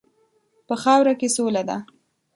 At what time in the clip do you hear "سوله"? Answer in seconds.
1.35-1.63